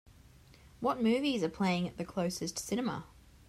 What 0.79 0.99
movies 0.99 1.43
are 1.43 1.47
playing 1.49 1.87
at 1.87 1.97
the 1.97 2.03
closest 2.05 2.57
cinema 2.57 3.05